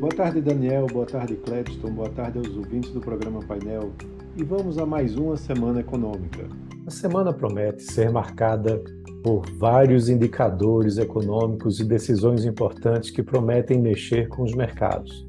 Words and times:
Boa 0.00 0.12
tarde, 0.14 0.40
Daniel. 0.40 0.86
Boa 0.86 1.06
tarde, 1.06 1.36
Clebston. 1.36 1.90
Boa 1.90 2.08
tarde 2.10 2.38
aos 2.38 2.56
ouvintes 2.56 2.90
do 2.90 3.00
programa 3.00 3.40
Painel. 3.40 3.92
E 4.36 4.42
vamos 4.42 4.76
a 4.78 4.84
mais 4.84 5.16
uma 5.16 5.36
semana 5.36 5.80
econômica. 5.80 6.48
A 6.86 6.90
semana 6.90 7.32
promete 7.32 7.82
ser 7.82 8.10
marcada 8.10 8.82
por 9.22 9.46
vários 9.56 10.08
indicadores 10.08 10.98
econômicos 10.98 11.80
e 11.80 11.84
decisões 11.84 12.44
importantes 12.44 13.10
que 13.10 13.22
prometem 13.22 13.80
mexer 13.80 14.28
com 14.28 14.42
os 14.42 14.54
mercados. 14.54 15.26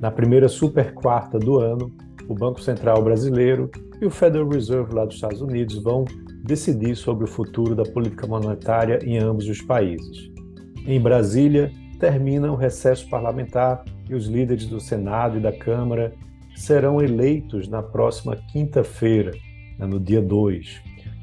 Na 0.00 0.10
primeira 0.10 0.48
super 0.48 0.92
quarta 0.92 1.38
do 1.38 1.58
ano, 1.58 1.92
o 2.28 2.34
Banco 2.34 2.60
Central 2.60 3.02
brasileiro 3.02 3.70
e 4.00 4.06
o 4.06 4.10
Federal 4.10 4.48
Reserve 4.48 4.94
lá 4.94 5.04
dos 5.04 5.14
Estados 5.14 5.40
Unidos 5.40 5.82
vão 5.82 6.04
decidir 6.44 6.96
sobre 6.96 7.24
o 7.24 7.28
futuro 7.28 7.74
da 7.74 7.84
política 7.84 8.26
monetária 8.26 8.98
em 9.02 9.18
ambos 9.18 9.48
os 9.48 9.62
países. 9.62 10.30
Em 10.86 11.00
Brasília, 11.00 11.70
termina 11.98 12.50
o 12.50 12.56
recesso 12.56 13.08
parlamentar 13.08 13.84
e 14.10 14.14
os 14.14 14.26
líderes 14.26 14.66
do 14.66 14.80
Senado 14.80 15.38
e 15.38 15.40
da 15.40 15.52
Câmara 15.52 16.12
serão 16.56 17.00
eleitos 17.00 17.68
na 17.68 17.80
próxima 17.80 18.34
quinta-feira, 18.34 19.30
né, 19.78 19.86
no 19.86 20.00
dia 20.00 20.20
2. 20.20 20.82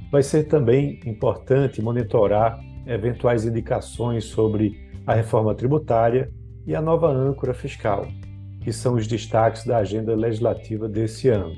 Vai 0.10 0.24
ser 0.24 0.46
também 0.46 1.02
importante 1.06 1.82
monitorar 1.82 2.58
eventuais 2.86 3.46
indicações 3.46 4.24
sobre 4.24 4.88
a 5.06 5.14
reforma 5.14 5.54
tributária 5.54 6.32
e 6.66 6.74
a 6.74 6.82
nova 6.82 7.10
âncora 7.10 7.54
fiscal, 7.54 8.08
que 8.62 8.72
são 8.72 8.96
os 8.96 9.06
destaques 9.06 9.66
da 9.66 9.80
agenda 9.80 10.16
legislativa 10.16 10.88
desse 10.88 11.28
ano. 11.28 11.54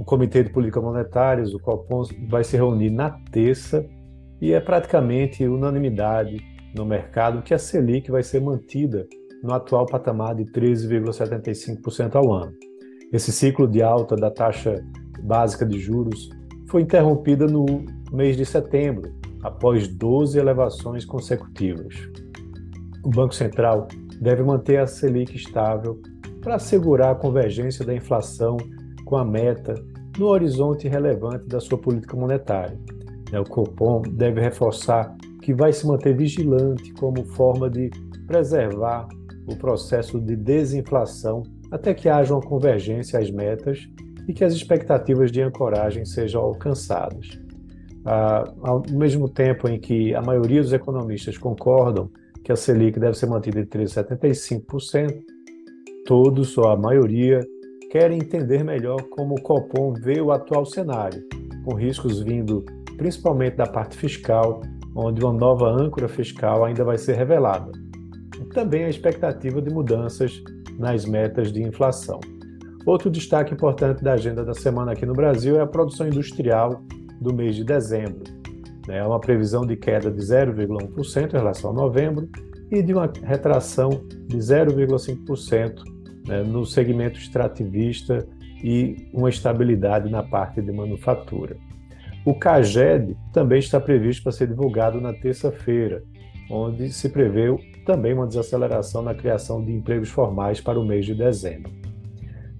O 0.00 0.04
Comitê 0.04 0.42
de 0.42 0.50
Política 0.50 0.80
Monetária, 0.80 1.44
o 1.44 1.60
COPOM, 1.60 2.02
vai 2.28 2.42
se 2.42 2.56
reunir 2.56 2.90
na 2.90 3.10
terça 3.30 3.86
e 4.40 4.52
é 4.52 4.58
praticamente 4.58 5.46
unanimidade 5.46 6.38
no 6.74 6.84
mercado 6.84 7.42
que 7.42 7.54
a 7.54 7.58
Selic 7.58 8.10
vai 8.10 8.24
ser 8.24 8.40
mantida 8.40 9.06
no 9.42 9.52
atual 9.52 9.86
patamar 9.86 10.34
de 10.34 10.44
13,75% 10.44 12.14
ao 12.14 12.32
ano. 12.32 12.52
Esse 13.12 13.32
ciclo 13.32 13.66
de 13.66 13.82
alta 13.82 14.14
da 14.14 14.30
taxa 14.30 14.84
básica 15.22 15.66
de 15.66 15.78
juros 15.78 16.30
foi 16.68 16.82
interrompida 16.82 17.46
no 17.46 17.64
mês 18.12 18.36
de 18.36 18.44
setembro, 18.44 19.12
após 19.42 19.88
12 19.88 20.38
elevações 20.38 21.04
consecutivas. 21.04 21.94
O 23.04 23.10
Banco 23.10 23.34
Central 23.34 23.88
deve 24.20 24.42
manter 24.42 24.78
a 24.78 24.86
Selic 24.86 25.34
estável 25.34 26.00
para 26.40 26.56
assegurar 26.56 27.12
a 27.12 27.14
convergência 27.14 27.84
da 27.84 27.94
inflação 27.94 28.56
com 29.04 29.16
a 29.16 29.24
meta 29.24 29.74
no 30.18 30.26
horizonte 30.26 30.86
relevante 30.86 31.46
da 31.46 31.60
sua 31.60 31.78
política 31.78 32.16
monetária. 32.16 32.78
O 33.32 33.48
Copom 33.48 34.02
deve 34.02 34.40
reforçar 34.40 35.16
que 35.42 35.54
vai 35.54 35.72
se 35.72 35.86
manter 35.86 36.16
vigilante 36.16 36.92
como 36.94 37.24
forma 37.24 37.70
de 37.70 37.90
preservar 38.26 39.08
o 39.46 39.56
processo 39.56 40.20
de 40.20 40.36
desinflação 40.36 41.42
até 41.70 41.94
que 41.94 42.08
haja 42.08 42.34
uma 42.34 42.42
convergência 42.42 43.18
às 43.18 43.30
metas 43.30 43.88
e 44.28 44.32
que 44.32 44.44
as 44.44 44.52
expectativas 44.52 45.30
de 45.30 45.40
ancoragem 45.40 46.04
sejam 46.04 46.42
alcançadas. 46.42 47.40
Ah, 48.04 48.44
ao 48.62 48.82
mesmo 48.90 49.28
tempo 49.28 49.68
em 49.68 49.78
que 49.78 50.14
a 50.14 50.22
maioria 50.22 50.62
dos 50.62 50.72
economistas 50.72 51.36
concordam 51.36 52.10
que 52.42 52.50
a 52.50 52.56
Selic 52.56 52.98
deve 52.98 53.16
ser 53.16 53.26
mantida 53.26 53.60
em 53.60 53.66
3,75%, 53.66 55.22
todos, 56.06 56.56
ou 56.56 56.68
a 56.68 56.76
maioria, 56.76 57.40
querem 57.90 58.18
entender 58.18 58.64
melhor 58.64 59.02
como 59.10 59.34
o 59.34 59.42
Copom 59.42 59.92
vê 59.92 60.20
o 60.20 60.32
atual 60.32 60.64
cenário, 60.64 61.22
com 61.64 61.74
riscos 61.74 62.20
vindo 62.20 62.64
principalmente 62.96 63.56
da 63.56 63.66
parte 63.66 63.96
fiscal, 63.96 64.60
onde 64.94 65.22
uma 65.22 65.32
nova 65.32 65.68
âncora 65.68 66.08
fiscal 66.08 66.64
ainda 66.64 66.84
vai 66.84 66.98
ser 66.98 67.16
revelada. 67.16 67.72
Também 68.52 68.84
a 68.84 68.88
expectativa 68.88 69.60
de 69.62 69.70
mudanças 69.70 70.42
nas 70.78 71.04
metas 71.04 71.52
de 71.52 71.62
inflação. 71.62 72.20
Outro 72.86 73.10
destaque 73.10 73.52
importante 73.52 74.02
da 74.02 74.14
agenda 74.14 74.44
da 74.44 74.54
semana 74.54 74.92
aqui 74.92 75.04
no 75.04 75.12
Brasil 75.12 75.58
é 75.58 75.60
a 75.60 75.66
produção 75.66 76.08
industrial 76.08 76.82
do 77.20 77.34
mês 77.34 77.54
de 77.54 77.64
dezembro. 77.64 78.24
É 78.88 79.04
uma 79.04 79.20
previsão 79.20 79.66
de 79.66 79.76
queda 79.76 80.10
de 80.10 80.20
0,1% 80.20 81.28
em 81.28 81.36
relação 81.36 81.70
a 81.70 81.74
novembro 81.74 82.28
e 82.70 82.82
de 82.82 82.92
uma 82.92 83.12
retração 83.22 83.90
de 84.26 84.38
0,5% 84.38 85.82
né, 86.26 86.42
no 86.42 86.64
segmento 86.64 87.18
extrativista 87.18 88.26
e 88.62 89.08
uma 89.12 89.28
estabilidade 89.28 90.10
na 90.10 90.22
parte 90.22 90.62
de 90.62 90.72
manufatura. 90.72 91.56
O 92.24 92.34
CAGED 92.34 93.16
também 93.32 93.58
está 93.58 93.80
previsto 93.80 94.22
para 94.22 94.32
ser 94.32 94.46
divulgado 94.48 95.00
na 95.00 95.12
terça-feira, 95.12 96.02
onde 96.50 96.90
se 96.90 97.08
prevê 97.08 97.48
também 97.84 98.12
uma 98.12 98.26
desaceleração 98.26 99.02
na 99.02 99.14
criação 99.14 99.64
de 99.64 99.72
empregos 99.72 100.08
formais 100.08 100.60
para 100.60 100.78
o 100.78 100.84
mês 100.84 101.06
de 101.06 101.14
dezembro. 101.14 101.72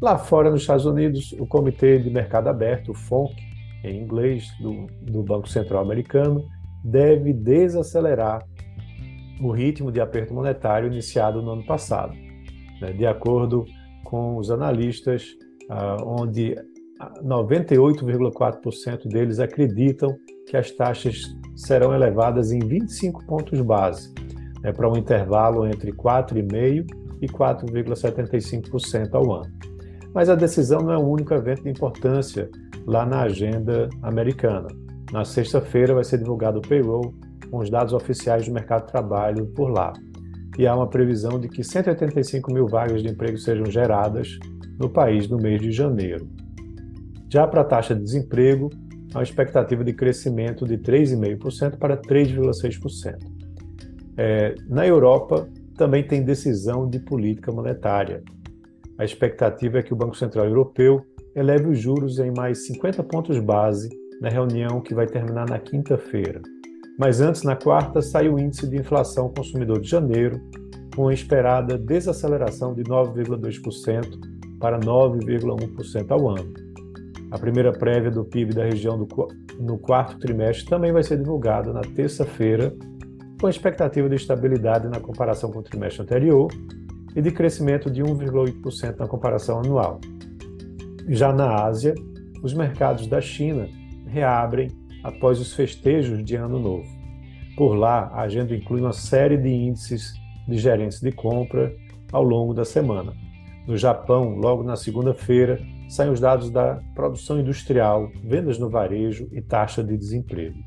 Lá 0.01 0.17
fora, 0.17 0.51
nos 0.51 0.63
Estados 0.63 0.87
Unidos, 0.87 1.33
o 1.39 1.47
Comitê 1.47 1.99
de 1.99 2.11
Mercado 2.11 2.49
Aberto, 2.49 2.93
o 2.93 2.95
FONC, 2.95 3.35
em 3.85 4.03
inglês, 4.03 4.49
do, 4.61 4.87
do 5.03 5.23
Banco 5.23 5.49
Central 5.49 5.83
Americano, 5.83 6.45
deve 6.83 7.33
desacelerar 7.33 8.43
o 9.41 9.51
ritmo 9.51 9.93
de 9.93 10.01
aperto 10.01 10.35
monetário 10.35 10.91
iniciado 10.91 11.43
no 11.43 11.51
ano 11.53 11.65
passado. 11.67 12.15
Né? 12.81 12.93
De 12.93 13.07
acordo 13.07 13.65
com 14.05 14.37
os 14.37 14.51
analistas, 14.51 15.27
ah, 15.69 15.97
onde 16.05 16.57
98,4% 17.23 19.09
deles 19.09 19.39
acreditam 19.39 20.17
que 20.47 20.57
as 20.57 20.71
taxas 20.71 21.23
serão 21.55 21.95
elevadas 21.95 22.53
em 22.53 22.59
25 22.59 23.27
pontos 23.27 23.61
base, 23.61 24.13
né, 24.62 24.72
para 24.72 24.88
um 24.88 24.97
intervalo 24.97 25.66
entre 25.66 25.93
4,5% 25.93 26.87
e 27.21 27.26
4,75% 27.26 29.15
ao 29.15 29.32
ano. 29.32 29.53
Mas 30.15 30.28
a 30.28 30.34
decisão 30.34 30.81
não 30.81 30.93
é 30.93 30.98
o 30.98 31.06
único 31.06 31.34
evento 31.34 31.62
de 31.62 31.71
importância 31.71 32.50
lá 32.87 33.06
na 33.06 33.22
agenda 33.22 33.88
americana. 34.03 34.69
Na 35.12 35.25
sexta-feira 35.25 35.94
vai 35.94 36.04
ser 36.04 36.19
divulgado 36.19 36.59
o 36.59 36.62
payroll 36.62 37.15
com 37.50 37.59
os 37.59 37.71
dados 37.71 37.93
oficiais 37.93 38.47
do 38.47 38.54
mercado 38.54 38.87
de 38.87 38.93
trabalho 38.93 39.47
por 39.48 39.71
lá. 39.71 39.93
E 40.59 40.66
há 40.66 40.75
uma 40.75 40.88
previsão 40.88 41.38
de 41.38 41.48
que 41.48 41.62
185 41.62 42.53
mil 42.53 42.66
vagas 42.66 43.03
de 43.03 43.09
emprego 43.09 43.38
sejam 43.38 43.66
geradas 43.66 44.38
no 44.78 44.88
país 44.88 45.28
no 45.28 45.37
mês 45.37 45.60
de 45.60 45.71
janeiro. 45.71 46.28
Já 47.28 47.47
para 47.47 47.60
a 47.60 47.65
taxa 47.65 47.94
de 47.94 48.03
desemprego, 48.03 48.71
há 49.15 49.19
uma 49.19 49.22
expectativa 49.22 49.84
de 49.84 49.92
crescimento 49.92 50.66
de 50.66 50.78
3,5% 50.78 51.77
para 51.77 51.97
3,6%. 51.97 53.30
É, 54.23 54.55
na 54.69 54.87
Europa, 54.87 55.49
também 55.79 56.07
tem 56.07 56.23
decisão 56.23 56.87
de 56.87 56.99
política 56.99 57.51
monetária. 57.51 58.23
A 58.99 59.05
expectativa 59.05 59.79
é 59.79 59.83
que 59.83 59.95
o 59.95 59.97
Banco 59.97 60.15
Central 60.15 60.45
Europeu 60.45 61.01
eleve 61.35 61.69
os 61.69 61.79
juros 61.79 62.19
em 62.19 62.31
mais 62.31 62.67
50 62.67 63.03
pontos 63.05 63.39
base 63.39 63.89
na 64.21 64.29
reunião 64.29 64.83
que 64.83 64.95
vai 64.95 65.07
terminar 65.07 65.49
na 65.49 65.59
quinta-feira. 65.59 66.43
Mas 66.99 67.23
antes, 67.23 67.45
na 67.45 67.57
quarta, 67.57 68.03
sai 68.03 68.29
o 68.29 68.39
índice 68.39 68.69
de 68.69 68.77
inflação 68.77 69.33
consumidor 69.35 69.81
de 69.81 69.89
janeiro, 69.89 70.39
com 70.95 71.09
a 71.09 71.15
esperada 71.15 71.79
desaceleração 71.79 72.75
de 72.75 72.83
9,2% 72.83 74.05
para 74.59 74.79
9,1% 74.79 76.11
ao 76.11 76.29
ano. 76.29 76.53
A 77.31 77.39
primeira 77.39 77.73
prévia 77.73 78.11
do 78.11 78.27
PIB 78.27 78.53
da 78.53 78.65
região 78.65 78.99
do, 78.99 79.09
no 79.59 79.79
quarto 79.79 80.19
trimestre 80.19 80.69
também 80.69 80.93
vai 80.93 81.03
ser 81.03 81.17
divulgada 81.17 81.73
na 81.73 81.81
terça-feira, 81.81 82.77
com 83.41 83.49
expectativa 83.49 84.06
de 84.09 84.17
estabilidade 84.17 84.87
na 84.87 85.01
comparação 85.01 85.51
com 85.51 85.61
o 85.61 85.62
trimestre 85.62 86.03
anterior 86.03 86.53
e 87.17 87.23
de 87.23 87.31
crescimento 87.31 87.91
de 87.91 88.03
1,8% 88.03 88.99
na 88.99 89.09
comparação 89.09 89.61
anual. 89.61 89.99
Já 91.09 91.33
na 91.33 91.65
Ásia, 91.65 91.95
os 92.43 92.53
mercados 92.53 93.06
da 93.06 93.21
China 93.21 93.67
reabrem 94.06 94.69
após 95.03 95.41
os 95.41 95.55
festejos 95.55 96.23
de 96.23 96.37
Ano 96.37 96.59
Novo. 96.59 96.87
Por 97.56 97.75
lá, 97.75 98.11
a 98.12 98.23
agenda 98.23 98.55
inclui 98.55 98.83
uma 98.83 98.93
série 98.93 99.39
de 99.39 99.48
índices 99.48 100.13
de 100.47 100.59
gerentes 100.59 101.01
de 101.01 101.10
compra 101.10 101.75
ao 102.13 102.22
longo 102.22 102.53
da 102.53 102.65
semana. 102.65 103.15
No 103.66 103.77
Japão, 103.77 104.37
logo 104.37 104.63
na 104.63 104.77
segunda-feira, 104.77 105.59
saem 105.89 106.10
os 106.10 106.21
dados 106.21 106.51
da 106.51 106.81
produção 106.95 107.41
industrial, 107.41 108.10
vendas 108.22 108.59
no 108.59 108.69
varejo 108.69 109.28
e 109.33 109.41
taxa 109.41 109.83
de 109.83 109.97
desemprego. 109.97 110.59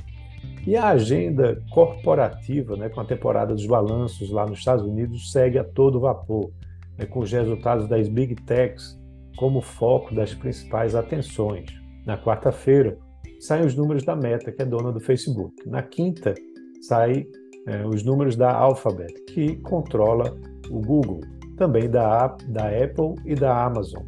E 0.66 0.78
a 0.78 0.90
agenda 0.90 1.62
corporativa, 1.72 2.78
né, 2.78 2.88
com 2.88 3.02
a 3.02 3.06
temporada 3.06 3.54
dos 3.54 3.66
balanços 3.66 4.30
lá 4.32 4.46
nos 4.46 4.60
Estados 4.60 4.86
Unidos, 4.86 5.32
segue 5.32 5.60
a 5.60 5.64
todo 5.64 6.00
vapor, 6.00 6.52
né, 6.98 7.06
com 7.06 7.20
os 7.20 7.32
resultados 7.32 7.88
das 7.88 8.08
Big 8.08 8.36
Techs 8.44 8.98
como 9.36 9.62
foco 9.62 10.16
das 10.16 10.34
principais 10.34 10.96
atenções. 10.96 11.66
Na 12.06 12.18
quarta-feira, 12.18 12.98
saem 13.40 13.66
os 13.66 13.76
números 13.76 14.04
da 14.04 14.16
Meta, 14.16 14.52
que 14.52 14.62
é 14.62 14.66
dona 14.66 14.92
do 14.92 15.00
Facebook. 15.02 15.54
Na 15.68 15.82
quinta, 15.82 16.34
saem 16.82 17.28
é, 17.68 17.86
os 17.86 18.04
números 18.04 18.36
da 18.36 18.54
Alphabet, 18.54 19.14
que 19.26 19.58
controla 19.58 20.34
o 20.70 20.80
Google, 20.80 21.22
também 21.58 21.90
da, 21.90 22.28
da 22.48 22.68
Apple 22.68 23.16
e 23.26 23.36
da 23.36 23.66
Amazon. 23.66 24.04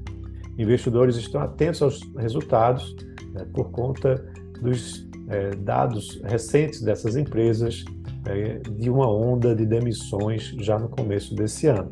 Investidores 0.57 1.17
estão 1.17 1.41
atentos 1.41 1.81
aos 1.81 2.01
resultados 2.17 2.95
né, 3.33 3.45
por 3.53 3.71
conta 3.71 4.15
dos 4.61 5.04
é, 5.27 5.51
dados 5.51 6.21
recentes 6.23 6.81
dessas 6.81 7.15
empresas 7.15 7.83
é, 8.25 8.59
de 8.59 8.89
uma 8.89 9.09
onda 9.09 9.55
de 9.55 9.65
demissões 9.65 10.55
já 10.59 10.77
no 10.79 10.89
começo 10.89 11.35
desse 11.35 11.67
ano. 11.67 11.91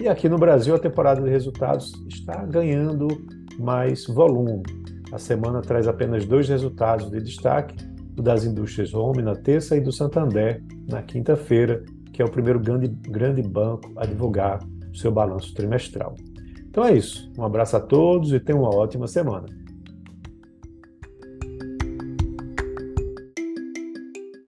E 0.00 0.08
aqui 0.08 0.28
no 0.28 0.38
Brasil, 0.38 0.74
a 0.74 0.78
temporada 0.78 1.20
de 1.20 1.28
resultados 1.28 1.92
está 2.08 2.44
ganhando 2.46 3.08
mais 3.58 4.06
volume. 4.06 4.62
A 5.12 5.18
semana 5.18 5.60
traz 5.60 5.86
apenas 5.86 6.24
dois 6.24 6.48
resultados 6.48 7.10
de 7.10 7.20
destaque: 7.20 7.76
o 8.16 8.22
das 8.22 8.44
indústrias 8.44 8.94
Home 8.94 9.22
na 9.22 9.34
terça 9.34 9.76
e 9.76 9.80
do 9.80 9.92
Santander 9.92 10.62
na 10.88 11.02
quinta-feira, 11.02 11.84
que 12.12 12.22
é 12.22 12.24
o 12.24 12.30
primeiro 12.30 12.58
grande, 12.58 12.88
grande 12.88 13.42
banco 13.42 13.92
a 13.96 14.06
divulgar 14.06 14.60
seu 14.94 15.12
balanço 15.12 15.54
trimestral. 15.54 16.14
Então 16.68 16.84
é 16.84 16.92
isso. 16.92 17.30
Um 17.36 17.44
abraço 17.44 17.76
a 17.76 17.80
todos 17.80 18.32
e 18.32 18.40
tenham 18.40 18.62
uma 18.62 18.74
ótima 18.74 19.06
semana. 19.06 19.46